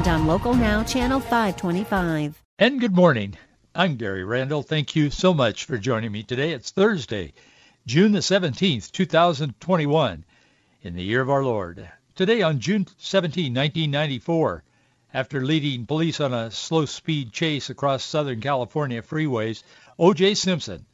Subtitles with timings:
[0.00, 2.42] and on Local Now, Channel 525.
[2.58, 3.36] And good morning.
[3.74, 4.62] I'm Gary Randall.
[4.62, 6.52] Thank you so much for joining me today.
[6.52, 7.34] It's Thursday,
[7.84, 10.24] June the 17th, 2021,
[10.80, 11.86] in the year of our Lord.
[12.14, 14.64] Today on June 17, 1994,
[15.12, 19.62] after leading police on a slow-speed chase across Southern California freeways,
[19.98, 20.34] O.J.
[20.34, 20.86] Simpson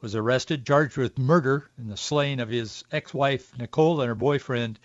[0.00, 4.78] was arrested, charged with murder in the slaying of his ex-wife Nicole and her boyfriend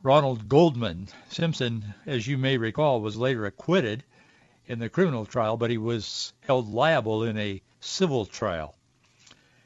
[0.00, 1.08] Ronald Goldman.
[1.28, 4.04] Simpson, as you may recall, was later acquitted
[4.66, 8.76] in the criminal trial, but he was held liable in a civil trial.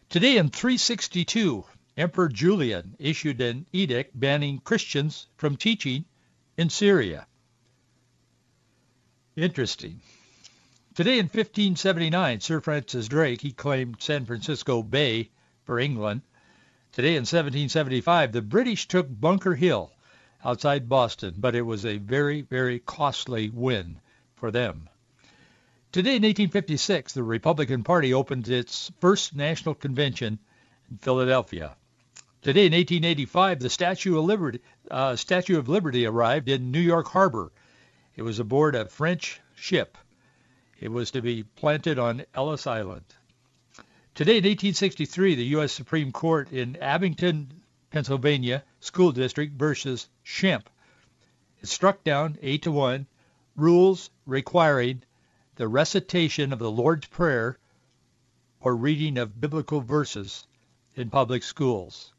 [0.09, 1.67] Today in 362,
[1.99, 6.07] Emperor Julian issued an edict banning Christians from teaching
[6.57, 7.27] in Syria.
[9.37, 10.01] Interesting.
[10.95, 15.29] Today in 1579, Sir Francis Drake, he claimed San Francisco Bay
[15.65, 16.23] for England.
[16.93, 19.92] Today in 1775, the British took Bunker Hill
[20.45, 24.01] outside Boston, but it was a very, very costly win
[24.37, 24.89] for them.
[25.93, 30.39] Today in 1856, the Republican Party opened its first national convention
[30.91, 31.77] in Philadelphia.
[32.41, 37.07] Today in 1885, the Statue of Liberty, uh, Statue of Liberty arrived in New York
[37.09, 37.53] Harbor.
[38.17, 39.97] It was aboard a French ship.
[40.81, 43.05] It was to be planted on Ellis Island.
[44.15, 45.73] Today in 1863, the U.S.
[45.73, 47.62] Supreme Court in Abington,
[47.93, 50.69] Pennsylvania School District versus Schempp.
[51.61, 53.07] It struck down 8 to 1
[53.55, 55.03] rules requiring
[55.57, 57.59] the recitation of the Lord's Prayer
[58.61, 60.47] or reading of biblical verses
[60.97, 62.15] in public schools.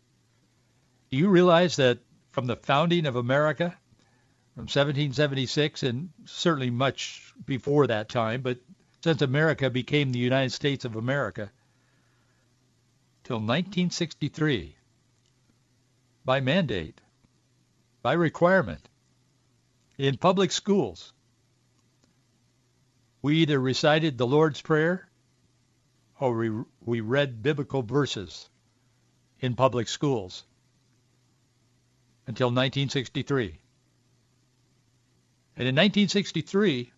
[1.09, 1.97] Do you realize that
[2.29, 3.75] from the founding of America,
[4.53, 8.59] from 1776 and certainly much before that time, but
[9.03, 11.51] since America became the United States of America,
[13.23, 14.75] till 1963,
[16.25, 16.99] by mandate,
[18.01, 18.87] by requirement,
[19.97, 21.13] in public schools,
[23.21, 25.07] we either recited the Lord's Prayer
[26.19, 28.49] or we, we read biblical verses
[29.39, 30.43] in public schools
[32.27, 33.59] until 1963.
[35.55, 36.91] And in 1963,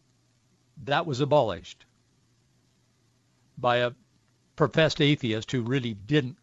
[0.84, 1.86] that was abolished
[3.57, 3.92] by a
[4.56, 6.38] professed atheist who really didn't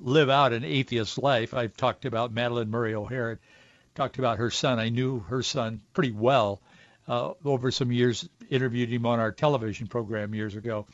[0.00, 1.54] live out an atheist life.
[1.54, 3.40] I've talked about Madalyn Murray O'Hair,
[3.94, 4.78] talked about her son.
[4.78, 6.60] I knew her son pretty well
[7.08, 10.86] uh, over some years, interviewed him on our television program years ago.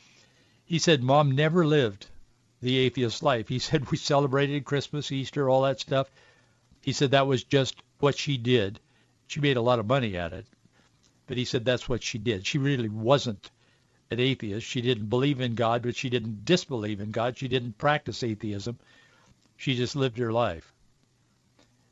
[0.65, 2.07] He said, Mom never lived
[2.61, 3.47] the atheist life.
[3.47, 6.09] He said we celebrated Christmas, Easter, all that stuff.
[6.81, 8.79] He said that was just what she did.
[9.27, 10.45] She made a lot of money at it.
[11.27, 12.45] But he said that's what she did.
[12.45, 13.49] She really wasn't
[14.13, 14.65] an atheist.
[14.65, 17.37] She didn't believe in God, but she didn't disbelieve in God.
[17.37, 18.79] She didn't practice atheism.
[19.57, 20.73] She just lived her life.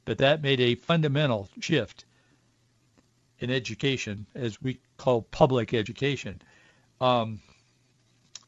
[0.05, 2.05] But that made a fundamental shift
[3.39, 6.41] in education, as we call public education.
[6.99, 7.41] Um,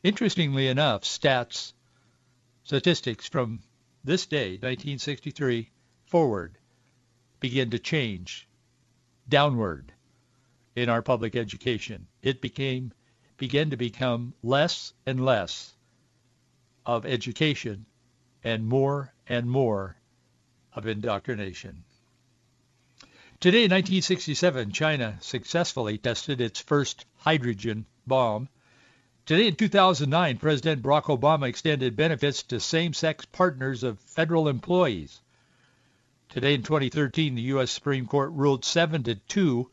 [0.03, 1.73] interestingly enough, stats,
[2.63, 3.59] statistics from
[4.03, 5.69] this day, 1963
[6.05, 6.57] forward,
[7.39, 8.47] begin to change
[9.27, 9.91] downward
[10.75, 12.07] in our public education.
[12.21, 12.93] It became
[13.43, 15.73] began to become less and less
[16.85, 17.85] of education
[18.41, 19.97] and more and more
[20.73, 21.83] of indoctrination.
[23.41, 28.47] Today, in 1967, China successfully tested its first hydrogen bomb.
[29.25, 35.19] Today, in 2009, President Barack Obama extended benefits to same-sex partners of federal employees.
[36.29, 37.71] Today, in 2013, the U.S.
[37.71, 39.69] Supreme Court ruled 7 to 2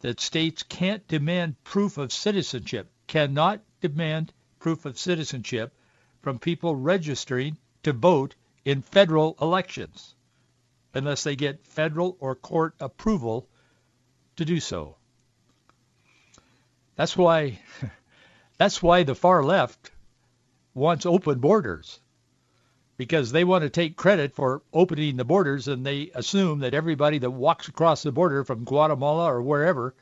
[0.00, 5.74] that states can't demand proof of citizenship, cannot demand proof of citizenship
[6.22, 10.14] from people registering to vote in federal elections
[10.94, 13.48] unless they get federal or court approval
[14.36, 14.94] to do so.
[16.94, 17.58] That's why
[18.58, 19.90] that's why the far left
[20.72, 21.98] wants open borders
[22.96, 27.18] because they want to take credit for opening the borders and they assume that everybody
[27.18, 29.96] that walks across the border from Guatemala or wherever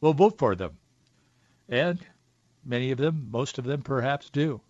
[0.00, 0.78] will vote for them.
[1.68, 1.98] And
[2.66, 4.60] many of them, most of them perhaps do.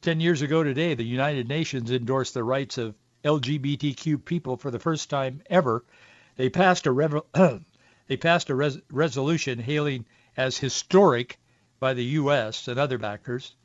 [0.00, 2.94] Ten years ago today, the United Nations endorsed the rights of
[3.24, 5.84] LGBTQ people for the first time ever.
[6.36, 7.24] They passed a rev-
[8.06, 10.04] They passed a res- resolution hailing
[10.36, 11.38] as historic
[11.80, 12.68] by the U.S.
[12.68, 13.56] and other backers.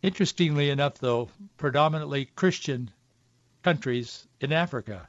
[0.00, 2.90] Interestingly enough, though, predominantly Christian
[3.62, 5.08] countries in Africa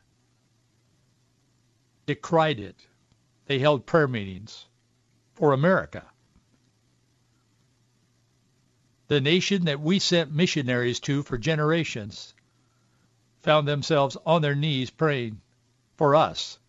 [2.07, 2.88] decried it.
[3.45, 4.65] They held prayer meetings
[5.33, 6.06] for America.
[9.07, 12.33] The nation that we sent missionaries to for generations
[13.42, 15.42] found themselves on their knees praying
[15.98, 16.60] for us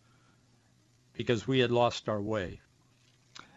[1.12, 2.61] because we had lost our way.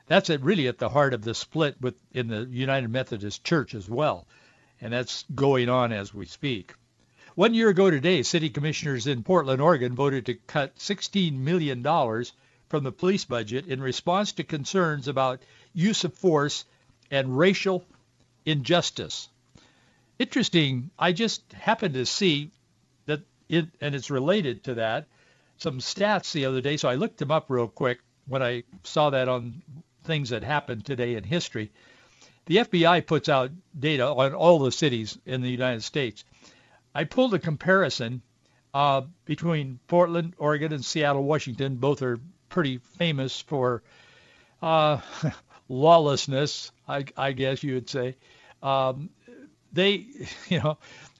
[0.07, 1.77] That's at really at the heart of the split
[2.11, 4.27] in the United Methodist Church as well,
[4.79, 6.75] and that's going on as we speak.
[7.33, 11.81] One year ago today, city commissioners in Portland, Oregon voted to cut $16 million
[12.69, 15.41] from the police budget in response to concerns about
[15.73, 16.65] use of force
[17.11, 17.85] and racial
[18.45, 19.29] injustice.
[20.17, 22.51] Interesting, I just happened to see
[23.05, 25.07] that it, and it's related to that,
[25.57, 29.09] some stats the other day, so I looked them up real quick when I saw
[29.11, 29.61] that on
[30.03, 31.71] things that happened today in history.
[32.45, 36.23] The FBI puts out data on all the cities in the United States.
[36.93, 38.21] I pulled a comparison
[38.73, 41.77] uh, between Portland, Oregon, and Seattle, Washington.
[41.77, 42.19] Both are
[42.55, 43.83] pretty famous for
[44.61, 44.97] uh,
[45.69, 48.15] lawlessness, I, I, guess you would say.
[48.63, 49.09] Um,
[49.73, 50.05] they,
[50.47, 50.77] you know,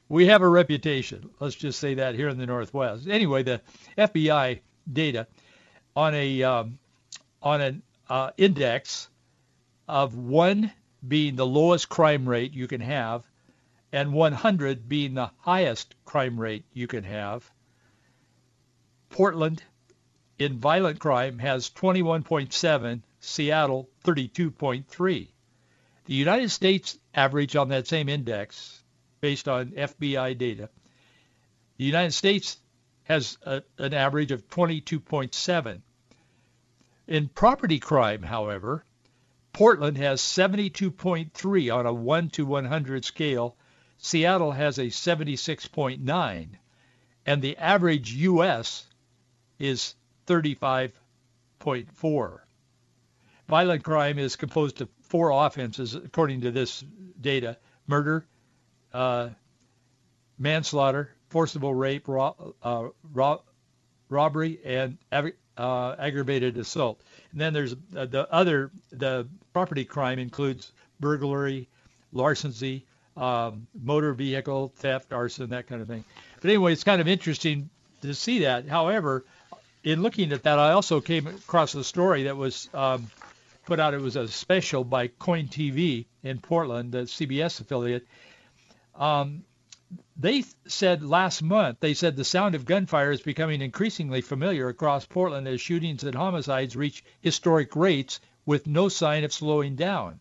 [0.08, 1.30] we have a reputation.
[1.42, 3.10] Let's just say that here in the Northwest.
[3.10, 3.60] Anyway, the
[3.98, 4.62] FBI
[4.92, 5.28] data
[5.94, 6.80] on a um,
[7.44, 9.10] on an uh, index
[9.90, 10.72] of one
[11.06, 13.24] being the lowest crime rate you can have,
[13.92, 17.52] and 100 being the highest crime rate you can have.
[19.10, 19.62] Portland
[20.38, 25.28] in violent crime has 21.7, Seattle 32.3.
[26.06, 28.84] The United States average on that same index
[29.22, 30.70] based on FBI data.
[31.78, 32.58] The United States
[33.04, 35.82] has a, an average of 22.7.
[37.08, 38.84] In property crime, however,
[39.54, 43.56] Portland has 72.3 on a 1 to 100 scale.
[43.98, 46.50] Seattle has a 76.9.
[47.26, 48.86] And the average U.S.
[49.58, 49.96] is
[50.28, 52.40] 35.4.
[53.48, 56.84] Violent crime is composed of four offenses, according to this
[57.22, 57.58] data.
[57.88, 58.26] Murder,
[58.94, 59.30] uh,
[60.40, 63.44] manslaughter, forcible rape, ro- uh, ro-
[64.10, 64.98] robbery, and
[65.58, 67.00] uh, aggravated assault.
[67.32, 71.70] And then there's uh, the other, the property crime includes burglary,
[72.12, 72.86] larceny,
[73.16, 76.04] um, motor vehicle theft, arson, that kind of thing.
[76.42, 77.70] But anyway, it's kind of interesting
[78.02, 78.68] to see that.
[78.68, 79.26] However,
[79.86, 83.08] in looking at that, I also came across a story that was um,
[83.66, 83.94] put out.
[83.94, 88.06] It was a special by KOIN TV in Portland, the CBS affiliate,
[88.96, 89.44] um,
[90.18, 95.06] they said last month, they said the sound of gunfire is becoming increasingly familiar across
[95.06, 100.20] Portland as shootings and homicides reach historic rates with no sign of slowing down.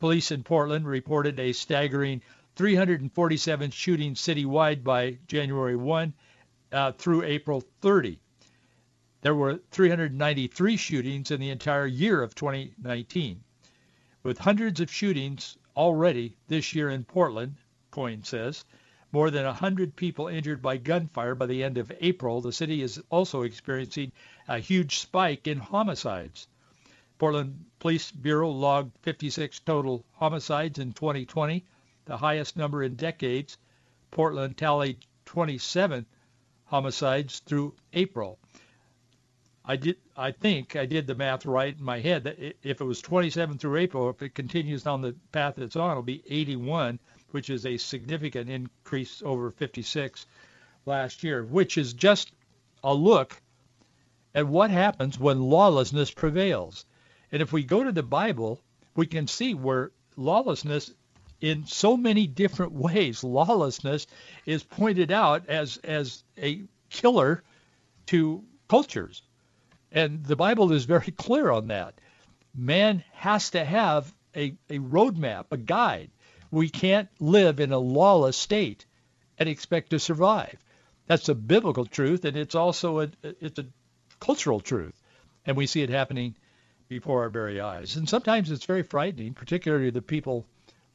[0.00, 2.20] Police in Portland reported a staggering
[2.56, 6.12] 347 shootings citywide by January 1
[6.72, 8.18] uh, through April 30.
[9.22, 13.42] There were 393 shootings in the entire year of 2019.
[14.22, 17.56] With hundreds of shootings already this year in Portland,
[17.90, 18.64] KOIN says.
[19.12, 22.42] More than 100 people injured by gunfire by the end of April.
[22.42, 24.12] The city is also experiencing
[24.48, 26.46] a huge spike in homicides.
[27.16, 31.64] Portland Police Bureau logged 56 total homicides in 2020,
[32.04, 33.56] the highest number in decades.
[34.10, 36.04] Portland tallied 27
[36.66, 38.38] homicides through April.
[39.66, 39.96] I did.
[40.16, 42.24] I think I did the math right in my head.
[42.24, 45.90] That if it was 27 through April, if it continues on the path it's on,
[45.90, 46.98] it'll be 81
[47.36, 50.26] which is a significant increase over 56
[50.86, 52.32] last year, which is just
[52.84, 53.40] a look
[54.34, 56.86] at what happens when lawlessness prevails.
[57.32, 58.60] And if we go to the Bible,
[58.94, 60.92] we can see where lawlessness
[61.40, 64.06] in so many different ways, lawlessness
[64.46, 67.42] is pointed out as, as a killer
[68.06, 69.22] to cultures.
[69.96, 72.00] And the Bible is very clear on that.
[72.54, 76.10] Man has to have a, a roadmap, a guide
[76.50, 78.86] we can't live in a lawless state
[79.38, 80.56] and expect to survive.
[81.06, 83.66] That's a biblical truth, and it's also a it's a
[84.20, 85.00] cultural truth,
[85.44, 86.34] and we see it happening
[86.88, 87.96] before our very eyes.
[87.96, 90.46] And sometimes it's very frightening, particularly the people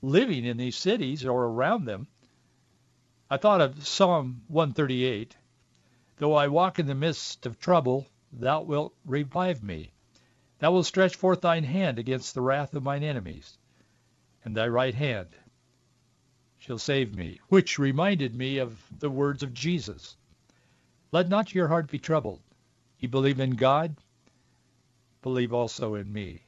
[0.02, 2.08] living in these cities or around them.
[3.30, 5.36] I thought of Psalm 138.
[6.18, 9.92] Though I walk in the midst of trouble, thou wilt revive me.
[10.60, 13.58] Thou wilt stretch forth thine hand against the wrath of mine enemies,
[14.44, 15.30] and thy right hand
[16.58, 20.16] shall save me, which reminded me of the words of Jesus.
[21.12, 22.42] Let not your heart be troubled.
[23.00, 23.96] Ye believe in God,
[25.22, 26.44] believe also in me.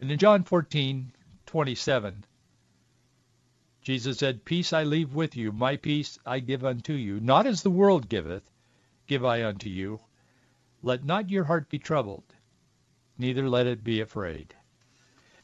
[0.00, 1.12] And in John 14,
[1.46, 2.24] 27,
[3.82, 7.20] Jesus said, Peace I leave with you, my peace I give unto you.
[7.20, 8.42] Not as the world giveth,
[9.10, 9.98] give I unto you.
[10.82, 12.22] Let not your heart be troubled,
[13.18, 14.54] neither let it be afraid.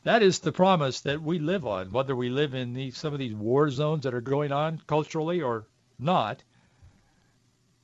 [0.04, 3.18] That is the promise that we live on, whether we live in these, some of
[3.18, 5.66] these war zones that are going on culturally or
[5.98, 6.44] not.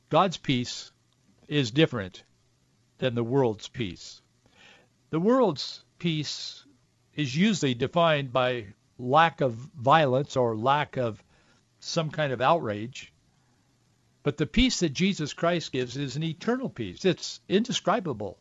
[0.09, 0.93] God's peace
[1.49, 2.23] is different
[2.99, 4.23] than the world's peace.
[5.11, 6.65] The world's peace
[7.17, 8.67] is usually defined by
[9.01, 11.21] lack of violence or lack of
[11.81, 13.12] some kind of outrage.
[14.23, 17.05] But the peace that Jesus Christ gives is an eternal peace.
[17.05, 18.39] It's indescribable.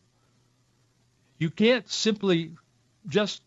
[1.38, 2.52] You can't simply
[3.06, 3.42] just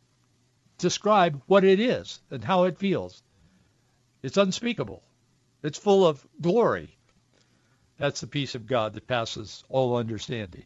[0.77, 3.24] describe what it is and how it feels.
[4.22, 5.01] It's unspeakable.
[5.63, 6.98] It's full of glory.
[7.98, 10.65] That's the peace of God that passes all understanding.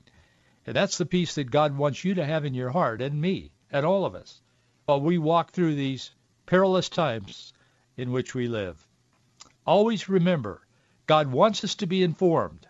[0.65, 3.51] And that's the peace that God wants you to have in your heart and me
[3.71, 4.41] and all of us
[4.85, 6.11] while we walk through these
[6.47, 7.53] perilous times
[7.95, 8.87] in which we live.
[9.67, 10.61] Always remember,
[11.09, 12.67] God wants us to be informed,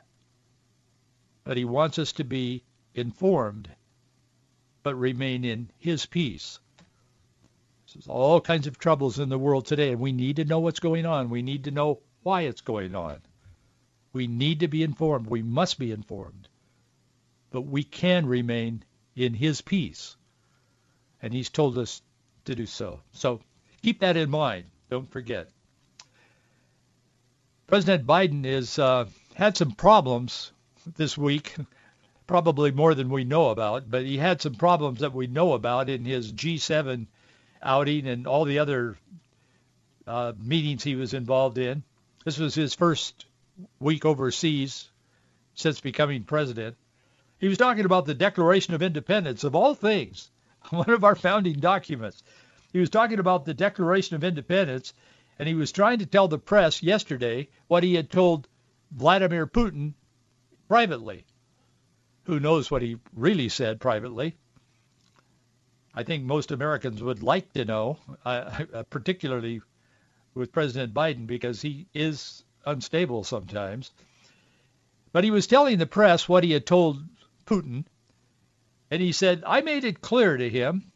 [1.44, 2.64] but he wants us to be
[2.96, 3.68] informed,
[4.82, 6.58] but remain in his peace.
[7.94, 10.80] There's all kinds of troubles in the world today, and we need to know what's
[10.80, 11.30] going on.
[11.30, 13.18] We need to know why it's going on.
[14.14, 15.28] We need to be informed.
[15.28, 16.48] We must be informed.
[17.52, 18.86] But we can remain
[19.18, 20.16] in his peace.
[21.22, 22.02] And he's told us
[22.46, 23.02] to do so.
[23.12, 23.42] So
[23.82, 24.64] keep that in mind.
[24.90, 25.50] Don't forget.
[27.70, 30.52] President Biden has uh, had some problems
[30.98, 31.54] this week,
[32.26, 35.88] probably more than we know about, but he had some problems that we know about
[35.88, 37.06] in his G7
[37.62, 38.98] outing and all the other
[40.08, 41.84] uh, meetings he was involved in.
[42.26, 43.26] This was his first
[43.80, 44.90] week overseas
[45.54, 46.76] since becoming president.
[47.38, 50.32] He was talking about the Declaration of Independence, of all things,
[50.72, 52.24] one of our founding documents.
[52.74, 54.92] He was talking about the Declaration of Independence,
[55.40, 58.48] and he was trying to tell the press yesterday what he had told
[58.92, 59.94] Vladimir Putin
[60.68, 61.26] privately.
[62.26, 64.36] Who knows what he really said privately?
[65.96, 69.62] I think most Americans would like to know, uh, particularly
[70.34, 73.92] with President Biden, because he is unstable sometimes.
[75.12, 77.02] But he was telling the press what he had told
[77.46, 77.86] Putin,
[78.92, 80.92] and he said, I made it clear to him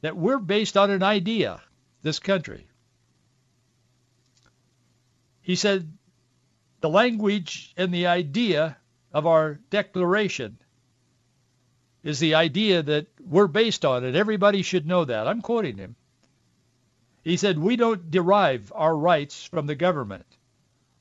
[0.00, 1.60] that we're based on an idea,
[2.02, 2.69] this country.
[5.42, 5.90] He said,
[6.80, 8.76] the language and the idea
[9.12, 10.58] of our declaration
[12.02, 14.14] is the idea that we're based on, it.
[14.14, 15.26] everybody should know that.
[15.26, 15.96] I'm quoting him.
[17.22, 20.24] He said, we don't derive our rights from the government.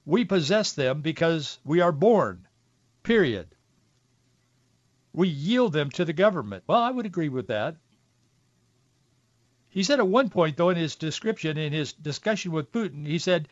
[0.06, 2.48] We possess them because we are born,
[3.04, 3.48] period.
[5.14, 6.64] We yield them to the government.
[6.68, 7.78] Well, I would agree with that.
[9.70, 13.20] He said at one point, though, in his description, in his discussion with Putin, he
[13.20, 13.48] said,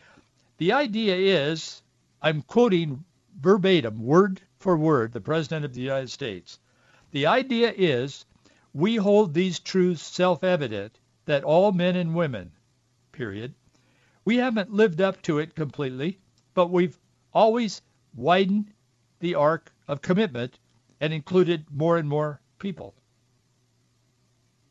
[0.58, 1.82] the idea is,
[2.22, 3.04] I'm quoting
[3.40, 6.60] verbatim, word for word, the President of the United States.
[7.12, 8.26] The idea is,
[8.74, 12.52] we hold these truths self-evident that all men and women,
[13.12, 13.54] period,
[14.26, 16.20] we haven't lived up to it completely,
[16.54, 16.98] but we've
[17.34, 17.82] always
[18.16, 18.74] widened
[19.20, 20.60] the arc of commitment
[21.00, 22.94] and included more and more people.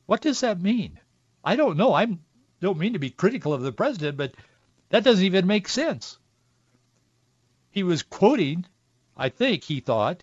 [0.07, 0.99] What does that mean?
[1.45, 1.95] I don't know.
[1.95, 2.19] I
[2.61, 4.35] don't mean to be critical of the president, but
[4.91, 6.19] that doesn't even make sense.
[7.71, 8.65] He was quoting,
[9.17, 10.23] I think he thought,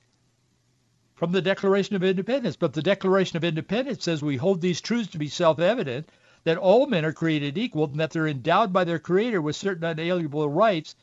[1.15, 2.55] from the Declaration of Independence.
[2.55, 6.10] But the Declaration of Independence says we hold these truths to be self-evident,
[6.46, 9.84] that all men are created equal, and that they're endowed by their Creator with certain
[9.84, 10.96] unalienable rights,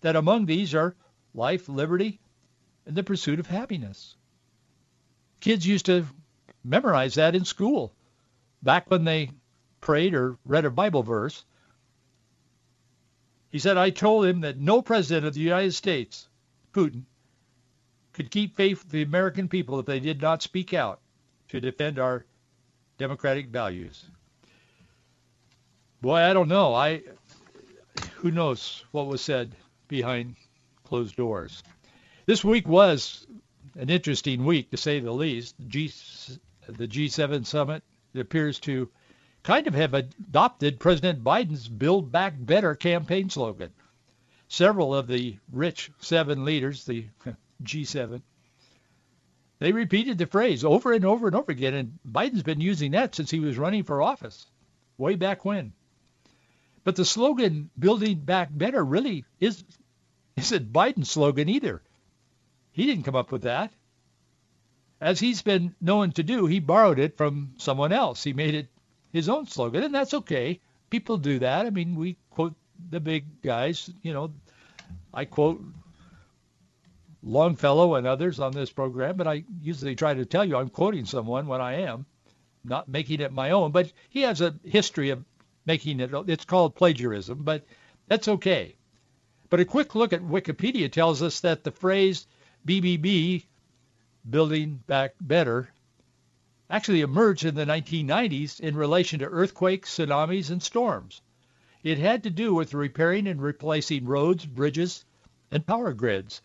[0.00, 0.94] that among these are
[1.34, 2.18] life, liberty,
[2.86, 4.14] and the pursuit of happiness.
[5.40, 6.06] Kids used to
[6.64, 7.92] memorize that in school
[8.62, 9.30] back when they
[9.80, 11.44] prayed or read a Bible verse.
[13.50, 16.28] He said, I told him that no president of the United States,
[16.72, 17.04] Putin,
[18.12, 21.00] could keep faith with the American people if they did not speak out
[21.48, 22.24] to defend our
[22.98, 24.04] democratic values.
[26.00, 26.74] Boy, I don't know.
[26.74, 27.02] I
[28.16, 29.54] who knows what was said
[29.88, 30.36] behind
[30.84, 31.62] closed doors.
[32.26, 33.26] This week was
[33.78, 35.54] an interesting week to say the least.
[35.68, 35.92] G,
[36.66, 37.82] the G7 summit
[38.14, 38.88] appears to
[39.46, 43.70] kind of have adopted President Biden's Build Back Better campaign slogan.
[44.48, 47.06] Several of the rich seven leaders, the
[47.62, 48.22] G7,
[49.60, 53.14] they repeated the phrase over and over and over again, and Biden's been using that
[53.14, 54.46] since he was running for office,
[54.98, 55.72] way back when.
[56.82, 59.62] But the slogan "Building Back Better" really is
[60.36, 61.82] isn't Biden's slogan either.
[62.72, 63.72] He didn't come up with that.
[65.00, 68.24] as he's been known to do, he borrowed it from someone else.
[68.24, 68.68] He made it
[69.16, 70.60] his own slogan, and that's okay.
[70.90, 71.66] People do that.
[71.66, 72.54] I mean, we quote
[72.90, 73.90] the big guys.
[74.02, 74.32] You know,
[75.12, 75.64] I quote
[77.22, 81.06] Longfellow and others on this program, but I usually try to tell you I'm quoting
[81.06, 82.06] someone when I am,
[82.64, 83.72] not making it my own.
[83.72, 85.24] But he has a history of
[85.64, 86.10] making it.
[86.28, 87.64] It's called plagiarism, but
[88.06, 88.76] that's okay.
[89.48, 92.26] But a quick look at Wikipedia tells us that the phrase
[92.66, 93.44] BBB,
[94.28, 95.68] Building Back Better,
[96.68, 101.20] actually emerged in the 1990s in relation to earthquakes, tsunamis, and storms.
[101.82, 105.04] It had to do with repairing and replacing roads, bridges,
[105.50, 106.42] and power grids.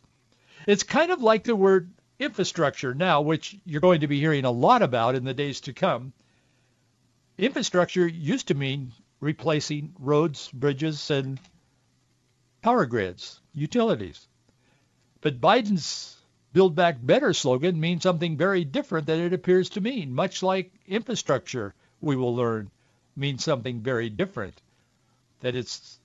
[0.67, 4.51] It's kind of like the word infrastructure now, which you're going to be hearing a
[4.51, 6.13] lot about in the days to come.
[7.37, 11.39] Infrastructure used to mean replacing roads, bridges, and
[12.61, 14.27] power grids, utilities.
[15.21, 16.20] But Biden's
[16.53, 20.73] Build Back Better slogan means something very different than it appears to mean, much like
[20.85, 22.69] infrastructure, we will learn,
[23.15, 24.61] means something very different
[25.39, 25.99] that it's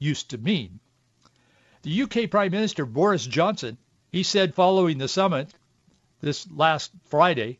[0.00, 0.80] used to mean.
[1.82, 3.78] The UK Prime Minister Boris Johnson,
[4.10, 5.54] he said following the summit
[6.20, 7.58] this last Friday,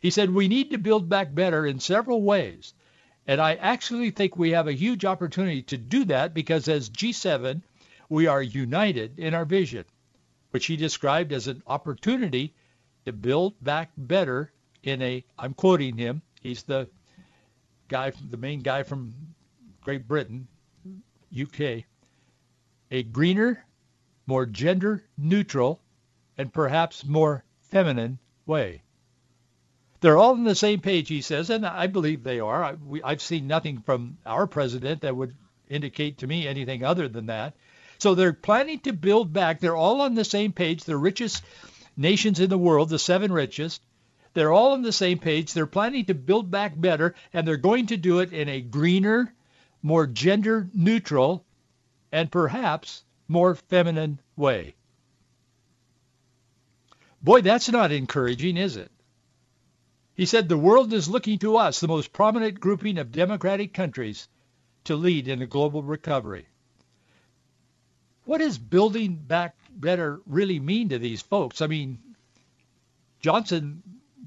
[0.00, 2.74] he said, we need to build back better in several ways.
[3.26, 7.62] And I actually think we have a huge opportunity to do that because as G7,
[8.08, 9.84] we are united in our vision,
[10.50, 12.54] which he described as an opportunity
[13.04, 16.88] to build back better in a, I'm quoting him, he's the
[17.88, 19.14] guy, the main guy from
[19.82, 20.48] Great Britain,
[21.38, 21.84] UK,
[22.90, 23.64] a greener,
[24.26, 25.80] more gender neutral,
[26.38, 28.82] and perhaps more feminine way.
[30.00, 32.62] They're all on the same page, he says, and I believe they are.
[32.64, 35.34] I, I've seen nothing from our president that would
[35.68, 37.54] indicate to me anything other than that.
[37.98, 39.60] So they're planning to build back.
[39.60, 40.84] They're all on the same page.
[40.84, 41.42] The richest
[41.96, 43.82] nations in the world, the seven richest,
[44.34, 45.54] they're all on the same page.
[45.54, 49.32] They're planning to build back better, and they're going to do it in a greener,
[49.82, 51.44] more gender neutral,
[52.12, 54.74] and perhaps more feminine way.
[57.22, 58.92] Boy, that's not encouraging, is it?
[60.14, 64.28] He said the world is looking to us, the most prominent grouping of democratic countries,
[64.84, 66.46] to lead in a global recovery.
[68.26, 71.62] What does building back better really mean to these folks?
[71.62, 71.98] I mean,
[73.20, 73.82] Johnson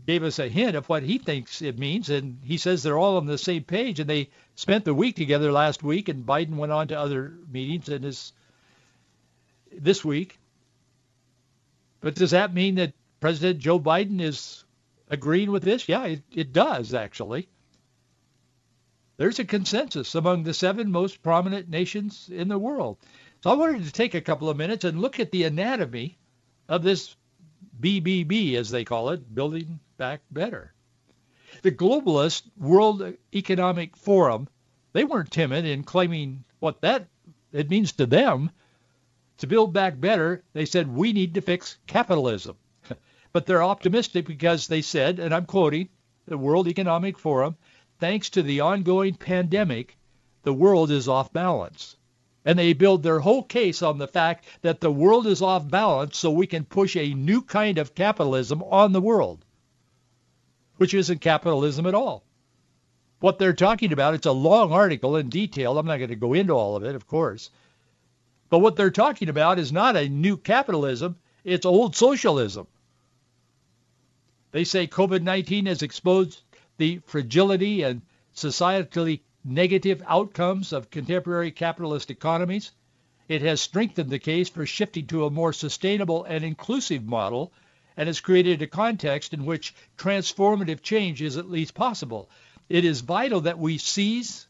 [0.07, 3.17] gave us a hint of what he thinks it means, and he says they're all
[3.17, 6.71] on the same page, and they spent the week together last week, and Biden went
[6.71, 8.31] on to other meetings in his
[9.71, 10.39] this week.
[11.99, 14.63] But does that mean that President Joe Biden is
[15.09, 15.89] agreeing with this?
[15.89, 17.49] Yeah, it, it does actually.
[19.17, 22.97] There's a consensus among the seven most prominent nations in the world.
[23.41, 26.17] So I wanted to take a couple of minutes and look at the anatomy
[26.67, 27.15] of this
[27.79, 30.73] BBB, as they call it, Building Back Better.
[31.61, 34.49] The globalist World Economic Forum,
[34.91, 37.07] they weren't timid in claiming what that
[37.53, 38.51] it means to them.
[39.37, 42.57] To build back better, they said we need to fix capitalism.
[43.31, 45.87] but they're optimistic because they said, and I'm quoting
[46.25, 47.55] the World Economic Forum,
[47.99, 49.97] thanks to the ongoing pandemic,
[50.43, 51.95] the world is off balance.
[52.45, 56.17] And they build their whole case on the fact that the world is off balance
[56.17, 59.43] so we can push a new kind of capitalism on the world,
[60.77, 62.23] which isn't capitalism at all.
[63.19, 65.77] What they're talking about, it's a long article in detail.
[65.77, 67.49] I'm not going to go into all of it, of course.
[68.49, 71.17] But what they're talking about is not a new capitalism.
[71.43, 72.67] It's old socialism.
[74.51, 76.41] They say COVID-19 has exposed
[76.77, 78.01] the fragility and
[78.35, 82.71] societally negative outcomes of contemporary capitalist economies.
[83.27, 87.51] It has strengthened the case for shifting to a more sustainable and inclusive model
[87.97, 92.29] and has created a context in which transformative change is at least possible.
[92.69, 94.47] It is vital that we seize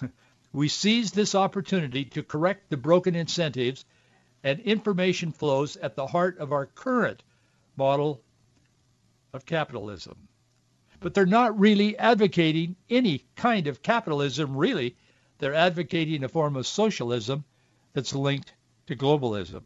[0.52, 3.84] we seize this opportunity to correct the broken incentives
[4.42, 7.22] and information flows at the heart of our current
[7.76, 8.22] model
[9.34, 10.28] of capitalism
[11.00, 14.96] but they're not really advocating any kind of capitalism, really.
[15.38, 17.44] They're advocating a form of socialism
[17.92, 18.52] that's linked
[18.86, 19.62] to globalism.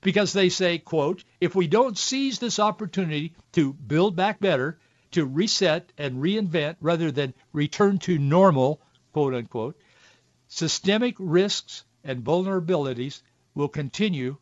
[0.00, 4.78] Because they say, quote, if we don't seize this opportunity to build back better,
[5.12, 8.80] to reset and reinvent rather than return to normal,
[9.12, 9.76] quote unquote,
[10.48, 13.22] systemic risks and vulnerabilities
[13.54, 14.36] will continue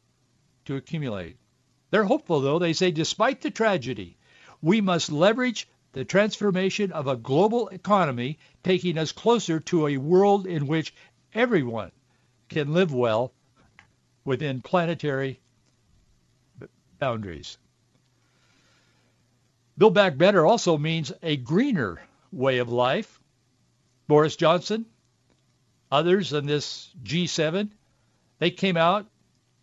[0.64, 1.36] to accumulate.
[1.90, 2.58] They're hopeful, though.
[2.58, 4.16] They say, despite the tragedy,
[4.60, 10.46] we must leverage the transformation of a global economy taking us closer to a world
[10.46, 10.94] in which
[11.34, 11.90] everyone
[12.48, 13.32] can live well
[14.24, 15.40] within planetary
[16.98, 17.58] boundaries.
[19.76, 23.20] Build Back Better also means a greener way of life.
[24.08, 24.86] Boris Johnson,
[25.90, 27.70] others in this G7,
[28.38, 29.06] they came out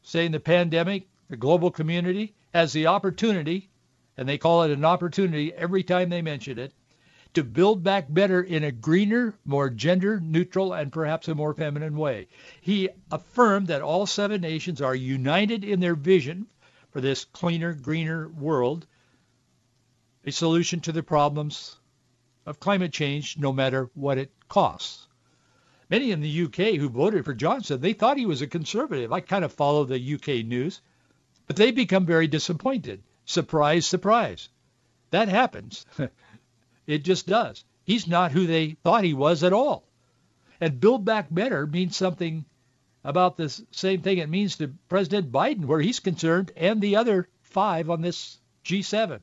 [0.04, 3.70] saying the pandemic, the global community, has the opportunity,
[4.18, 6.74] and they call it an opportunity every time they mention it,
[7.34, 11.98] to build back better in a greener, more gender neutral, and perhaps a more feminine
[11.98, 12.28] way.
[12.62, 16.48] He affirmed that all seven nations are united in their vision
[16.92, 18.88] for this cleaner, greener world,
[20.24, 21.76] a solution to the problems
[22.46, 25.08] of climate change, no matter what it costs.
[25.90, 29.12] Many in the UK who voted for Johnson, they thought he was a conservative.
[29.12, 30.82] I kind of follow the UK news,
[31.48, 33.04] but they become very disappointed.
[33.26, 34.50] Surprise, surprise.
[35.12, 35.86] That happens.
[36.88, 37.64] It just does.
[37.84, 39.88] He's not who they thought he was at all.
[40.62, 42.46] And Build Back Better means something
[43.04, 47.28] about the same thing it means to President Biden where he's concerned and the other
[47.42, 49.20] five on this G7.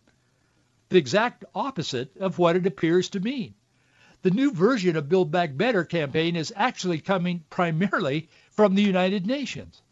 [0.88, 3.54] The exact opposite of what it appears to mean.
[4.22, 9.26] The new version of Build Back Better campaign is actually coming primarily from the United
[9.26, 9.82] Nations.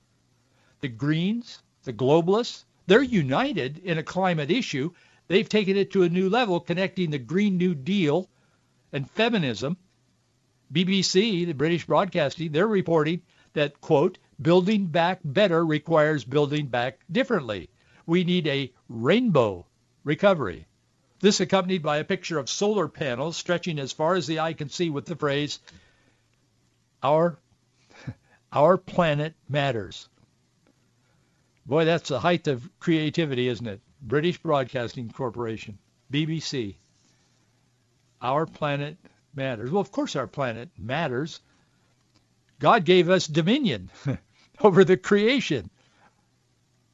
[0.81, 4.91] The Greens, the globalists, they're united in a climate issue
[5.31, 8.29] They've taken it to a new level, connecting the Green New Deal
[8.93, 9.77] and feminism.
[10.73, 13.23] BBC, the British Broadcasting, they're reporting
[13.53, 17.71] that, quote, building back better requires building back differently.
[18.07, 19.67] We need a rainbow
[20.03, 20.67] recovery.
[21.21, 24.69] This accompanied by a picture of solar panels stretching as far as the eye can
[24.69, 25.61] see with the phrase,
[27.05, 27.39] our,
[28.53, 30.09] our planet matters.
[31.71, 33.81] Boy, that's the height of creativity, isn't it?
[34.03, 35.79] British Broadcasting Corporation,
[36.13, 36.75] BBC.
[38.21, 38.97] Our planet
[39.37, 39.71] matters.
[39.71, 41.39] Well, of course our planet matters.
[42.59, 43.89] God gave us dominion
[44.61, 45.71] over the creation.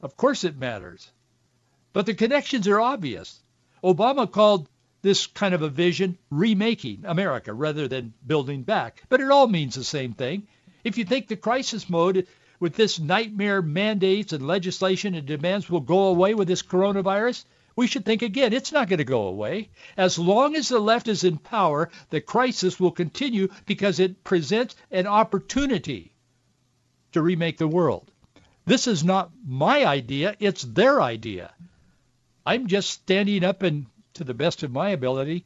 [0.02, 1.10] Of course it matters.
[1.94, 3.40] But the connections are obvious.
[3.82, 4.68] Obama called
[5.00, 9.02] this kind of a vision remaking America rather than building back.
[9.08, 10.46] But it all means the same thing.
[10.84, 12.26] If you think the crisis mode
[12.60, 17.44] with this nightmare mandates and legislation and demands will go away with this coronavirus,
[17.76, 18.52] we should think again.
[18.52, 19.68] It's not going to go away.
[19.96, 24.74] As long as the left is in power, the crisis will continue because it presents
[24.90, 26.12] an opportunity
[27.12, 28.10] to remake the world.
[28.64, 30.34] This is not my idea.
[30.40, 31.52] It's their idea.
[32.44, 35.44] I'm just standing up and, to the best of my ability,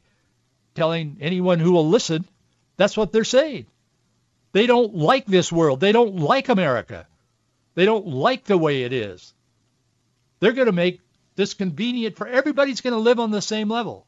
[0.73, 2.25] telling anyone who will listen,
[2.77, 3.65] that's what they're saying.
[4.51, 5.79] They don't like this world.
[5.79, 7.07] They don't like America.
[7.75, 9.33] They don't like the way it is.
[10.39, 10.99] They're going to make
[11.35, 14.05] this convenient for everybody's going to live on the same level.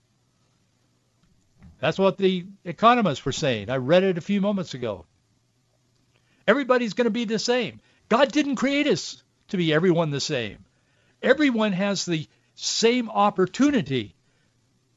[1.80, 3.70] That's what the economists were saying.
[3.70, 5.06] I read it a few moments ago.
[6.48, 7.80] Everybody's going to be the same.
[8.10, 10.66] God didn't create us to be everyone the same.
[11.22, 14.16] Everyone has the same opportunity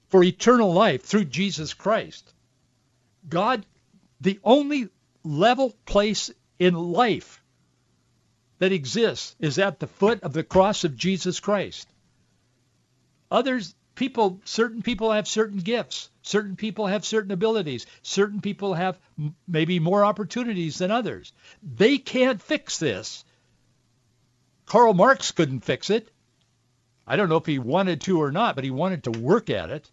[0.08, 2.32] for eternal life through Jesus Christ.
[3.28, 3.64] God,
[4.20, 4.88] the only
[5.26, 7.42] level place in life
[8.58, 11.88] that exists is at the foot of the cross of Jesus Christ.
[13.30, 16.08] Others, people, certain people have certain gifts.
[16.22, 17.86] Certain people have certain abilities.
[18.02, 18.98] Certain people have
[19.46, 21.32] maybe more opportunities than others.
[21.62, 23.24] They can't fix this.
[24.64, 26.10] Karl Marx couldn't fix it.
[27.06, 29.70] I don't know if he wanted to or not, but he wanted to work at
[29.70, 29.90] it.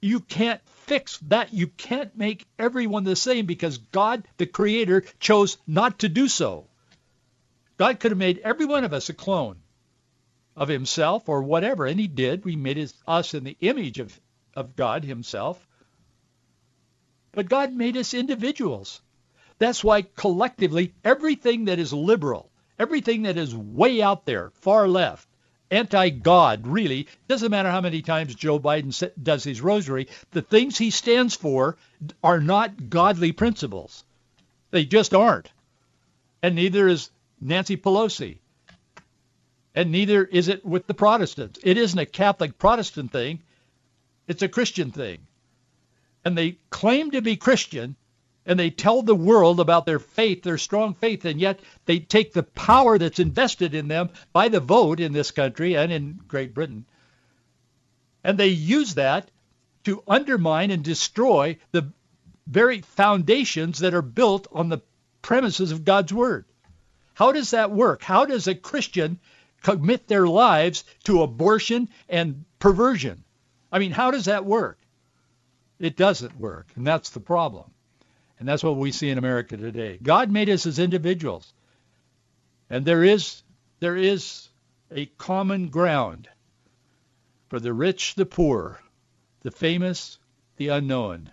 [0.00, 1.52] You can't fix that.
[1.52, 6.66] You can't make everyone the same because God, the Creator, chose not to do so.
[7.76, 9.56] God could have made every one of us a clone
[10.56, 12.44] of himself or whatever, and he did.
[12.44, 14.18] We made his, us in the image of,
[14.56, 15.64] of God himself.
[17.32, 19.00] But God made us individuals.
[19.58, 25.27] That's why collectively, everything that is liberal, everything that is way out there, far left,
[25.70, 27.08] anti-God, really.
[27.28, 30.08] Doesn't matter how many times Joe Biden does his rosary.
[30.32, 31.76] The things he stands for
[32.22, 34.04] are not godly principles.
[34.70, 35.50] They just aren't.
[36.42, 38.38] And neither is Nancy Pelosi.
[39.74, 41.60] And neither is it with the Protestants.
[41.62, 43.40] It isn't a Catholic Protestant thing.
[44.26, 45.18] It's a Christian thing.
[46.24, 47.96] And they claim to be Christian,
[48.48, 52.32] and they tell the world about their faith, their strong faith, and yet they take
[52.32, 56.54] the power that's invested in them by the vote in this country and in Great
[56.54, 56.86] Britain,
[58.24, 59.30] and they use that
[59.84, 61.92] to undermine and destroy the
[62.46, 64.80] very foundations that are built on the
[65.20, 66.46] premises of God's Word.
[67.12, 68.02] How does that work?
[68.02, 69.20] How does a Christian
[69.62, 73.24] commit their lives to abortion and perversion?
[73.70, 74.78] I mean, how does that work?
[75.78, 77.70] It doesn't work, and that's the problem.
[78.38, 79.98] And that's what we see in America today.
[80.02, 81.52] God made us as individuals.
[82.70, 83.42] And there is
[83.80, 84.48] there is
[84.90, 86.28] a common ground
[87.48, 88.80] for the rich, the poor,
[89.42, 90.18] the famous,
[90.56, 91.30] the unknown.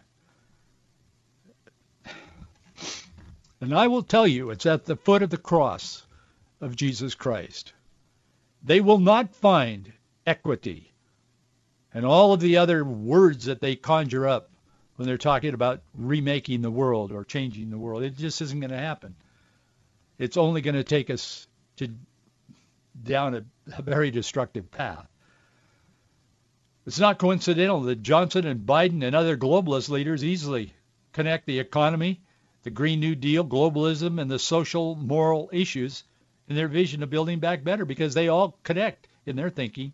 [3.61, 6.05] And I will tell you, it's at the foot of the cross
[6.61, 7.73] of Jesus Christ.
[8.63, 9.91] They will not find
[10.25, 10.91] equity
[11.93, 14.49] and all of the other words that they conjure up
[14.95, 18.03] when they're talking about remaking the world or changing the world.
[18.03, 19.15] It just isn't going to happen.
[20.17, 21.89] It's only going to take us to
[23.03, 23.45] down a,
[23.77, 25.07] a very destructive path.
[26.85, 30.73] It's not coincidental that Johnson and Biden and other globalist leaders easily
[31.13, 32.21] connect the economy,
[32.63, 36.03] the Green New Deal, globalism, and the social moral issues
[36.47, 39.93] in their vision of building back better because they all connect in their thinking.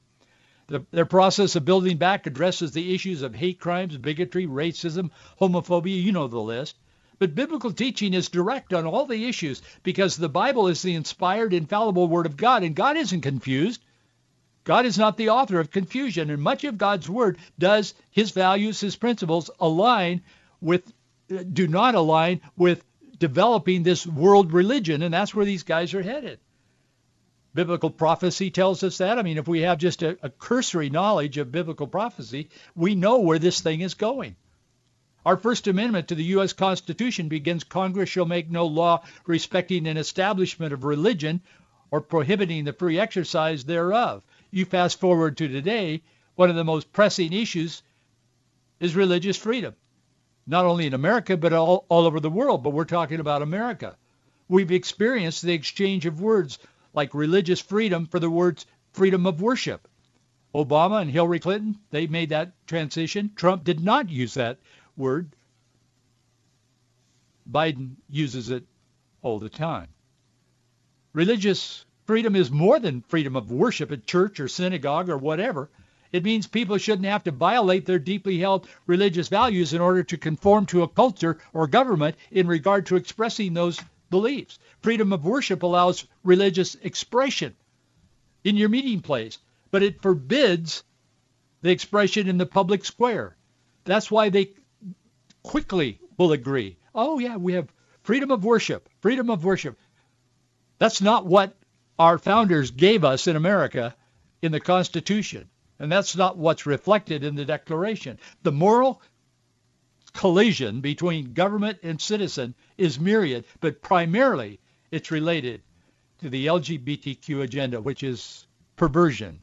[0.72, 6.02] The, their process of building back addresses the issues of hate crimes, bigotry, racism, homophobia,
[6.02, 6.78] you know the list.
[7.20, 11.54] But biblical teaching is direct on all the issues because the Bible is the inspired,
[11.54, 13.84] infallible Word of God, and God isn't confused.
[14.64, 18.80] God is not the author of confusion, and much of God's Word does His values,
[18.80, 20.22] His principles align
[20.62, 20.90] with,
[21.36, 22.82] uh, do not align with
[23.20, 26.40] developing this world religion, and that's where these guys are headed.
[27.54, 29.20] Biblical prophecy tells us that.
[29.20, 33.20] I mean, if we have just a, a cursory knowledge of biblical prophecy, we know
[33.20, 34.38] where this thing is going.
[35.26, 36.54] Our First Amendment to the U.S.
[36.54, 41.42] Constitution begins Congress shall make no law respecting an establishment of religion
[41.92, 44.24] or prohibiting the free exercise thereof.
[44.50, 46.02] You fast forward to today,
[46.36, 47.84] one of the most pressing issues
[48.80, 49.76] is religious freedom,
[50.48, 52.64] not only in America, but all, all over the world.
[52.64, 53.98] But we're talking about America.
[54.48, 56.58] We've experienced the exchange of words
[56.94, 59.88] like religious freedom for the words freedom of worship.
[60.54, 63.32] Obama and Hillary Clinton, they made that transition.
[63.36, 64.58] Trump did not use that
[64.98, 65.34] word.
[67.50, 68.66] Biden uses it
[69.22, 69.88] all the time.
[71.14, 75.70] Religious freedom is more than freedom of worship at church or synagogue or whatever.
[76.12, 80.18] It means people shouldn't have to violate their deeply held religious values in order to
[80.18, 83.80] conform to a culture or government in regard to expressing those
[84.12, 84.60] beliefs.
[84.82, 87.56] Freedom of worship allows religious expression
[88.44, 89.40] in your meeting place,
[89.72, 90.84] but it forbids
[91.62, 93.36] the expression in the public square.
[93.86, 94.52] That's why they
[95.42, 96.78] quickly will agree.
[96.94, 99.80] Oh yeah, we have freedom of worship, freedom of worship.
[100.78, 101.56] That's not what
[101.98, 103.96] our founders gave us in America
[104.42, 105.50] in the Constitution.
[105.80, 108.20] And that's not what's reflected in the Declaration.
[108.44, 109.02] The moral
[110.14, 114.60] collision between government and citizen is myriad, but primarily
[114.92, 115.62] it's related
[116.20, 118.46] to the LGBTQ agenda, which is
[118.76, 119.42] perversion,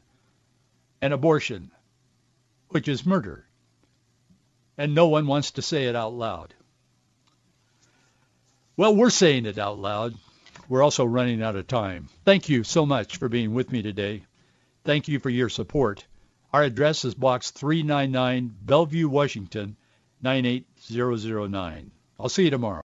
[1.01, 1.71] and abortion,
[2.69, 3.45] which is murder.
[4.77, 6.55] And no one wants to say it out loud.
[8.77, 10.15] Well, we're saying it out loud.
[10.69, 12.09] We're also running out of time.
[12.25, 14.25] Thank you so much for being with me today.
[14.85, 16.07] Thank you for your support.
[16.53, 19.77] Our address is Box 399, Bellevue, Washington,
[20.25, 21.91] 98009.
[22.21, 22.83] I'll see you tomorrow.